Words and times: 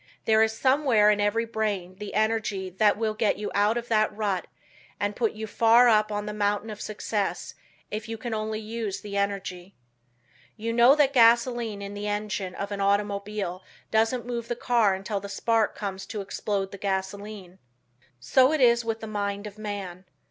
There 0.25 0.41
is 0.41 0.51
somewhere 0.57 1.11
in 1.11 1.21
every 1.21 1.45
brain 1.45 1.97
the 1.99 2.15
energy 2.15 2.71
that 2.71 2.97
will 2.97 3.13
get 3.13 3.37
you 3.37 3.51
out 3.53 3.77
of 3.77 3.87
that 3.89 4.11
rut 4.11 4.47
and 4.99 5.15
put 5.15 5.33
you 5.33 5.45
far 5.45 5.89
up 5.89 6.11
on 6.11 6.25
the 6.25 6.33
mountain 6.33 6.71
of 6.71 6.81
success 6.81 7.53
if 7.91 8.09
you 8.09 8.17
can 8.17 8.33
only 8.33 8.59
use 8.59 9.01
the 9.01 9.15
energy. 9.15 9.75
You 10.57 10.73
know 10.73 10.95
that 10.95 11.13
gasoline 11.13 11.83
in 11.83 11.93
the 11.93 12.07
engine 12.07 12.55
of 12.55 12.71
an 12.71 12.81
automobile 12.81 13.61
doesn't 13.91 14.25
move 14.25 14.47
the 14.47 14.55
car 14.55 14.95
until 14.95 15.19
the 15.19 15.29
spark 15.29 15.75
comes 15.75 16.07
to 16.07 16.21
explode 16.21 16.71
the 16.71 16.79
gasoline. 16.79 17.59
So 18.19 18.51
it 18.51 18.59
is 18.59 18.83
with 18.83 19.01
the 19.01 19.05
mind 19.05 19.45
of 19.45 19.59
man. 19.59 20.05